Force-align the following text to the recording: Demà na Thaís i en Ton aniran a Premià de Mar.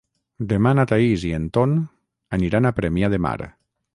Demà 0.53 0.71
na 0.79 0.85
Thaís 0.91 1.25
i 1.31 1.33
en 1.41 1.45
Ton 1.59 1.77
aniran 2.39 2.69
a 2.71 2.75
Premià 2.81 3.13
de 3.15 3.23
Mar. 3.27 3.37